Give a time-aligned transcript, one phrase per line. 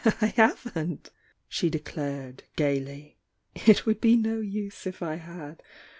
[0.19, 1.11] "I haven't!"
[1.47, 3.19] she declared, gaily.
[3.53, 5.61] "It would be no use If I had!